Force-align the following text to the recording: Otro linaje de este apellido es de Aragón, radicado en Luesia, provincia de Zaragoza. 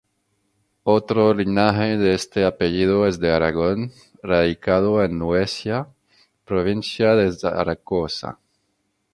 Otro 0.85 1.31
linaje 1.31 1.95
de 1.95 2.15
este 2.15 2.43
apellido 2.43 3.05
es 3.05 3.19
de 3.19 3.31
Aragón, 3.33 3.91
radicado 4.23 5.03
en 5.03 5.19
Luesia, 5.19 5.89
provincia 6.43 7.13
de 7.13 7.31
Zaragoza. 7.31 8.39